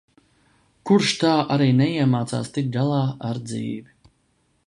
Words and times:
Kurš 0.89 1.11
tā 1.23 1.33
arī 1.57 1.67
neiemācās 1.81 2.51
tikt 2.57 2.73
galā 2.79 3.05
ar 3.33 3.43
dzīvi. 3.51 3.97